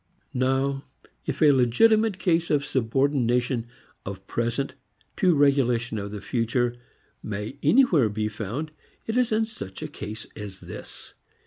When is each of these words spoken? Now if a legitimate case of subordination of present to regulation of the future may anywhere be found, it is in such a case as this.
Now 0.33 0.83
if 1.27 1.43
a 1.43 1.51
legitimate 1.51 2.17
case 2.17 2.49
of 2.49 2.65
subordination 2.65 3.67
of 4.03 4.25
present 4.25 4.73
to 5.17 5.35
regulation 5.35 5.99
of 5.99 6.09
the 6.09 6.21
future 6.21 6.75
may 7.21 7.59
anywhere 7.61 8.09
be 8.09 8.27
found, 8.27 8.71
it 9.05 9.15
is 9.15 9.31
in 9.31 9.45
such 9.45 9.83
a 9.83 9.87
case 9.87 10.25
as 10.35 10.59
this. 10.59 11.13